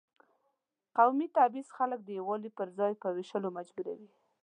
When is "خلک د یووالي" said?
1.77-2.51